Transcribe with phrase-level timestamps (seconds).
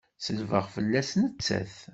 [0.25, 1.75] Selbeɣ fell-as nettat!